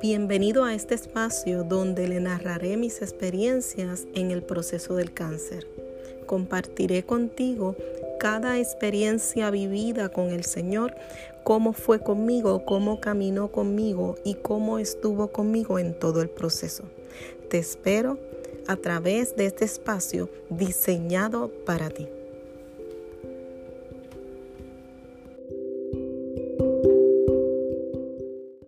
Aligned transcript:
Bienvenido 0.00 0.62
a 0.62 0.74
este 0.74 0.94
espacio 0.94 1.64
donde 1.64 2.06
le 2.06 2.20
narraré 2.20 2.76
mis 2.76 3.02
experiencias 3.02 4.06
en 4.14 4.30
el 4.30 4.44
proceso 4.44 4.94
del 4.94 5.12
cáncer. 5.12 5.66
Compartiré 6.24 7.02
contigo 7.02 7.74
cada 8.20 8.60
experiencia 8.60 9.50
vivida 9.50 10.08
con 10.08 10.30
el 10.30 10.44
Señor, 10.44 10.94
cómo 11.42 11.72
fue 11.72 11.98
conmigo, 11.98 12.64
cómo 12.64 13.00
caminó 13.00 13.50
conmigo 13.50 14.14
y 14.24 14.34
cómo 14.34 14.78
estuvo 14.78 15.32
conmigo 15.32 15.80
en 15.80 15.98
todo 15.98 16.22
el 16.22 16.30
proceso. 16.30 16.84
Te 17.50 17.58
espero 17.58 18.20
a 18.68 18.76
través 18.76 19.34
de 19.34 19.46
este 19.46 19.64
espacio 19.64 20.30
diseñado 20.48 21.48
para 21.66 21.90
ti. 21.90 22.06